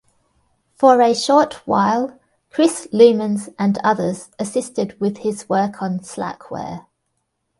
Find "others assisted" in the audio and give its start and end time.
3.83-4.99